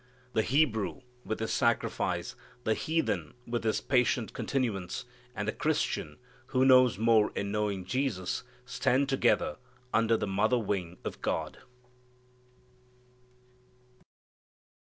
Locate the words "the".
0.33-0.41, 2.63-2.73, 5.47-5.51, 10.17-10.25